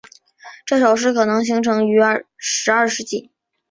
[0.65, 1.99] 这首诗可能形成于
[2.39, 3.29] 十二世纪。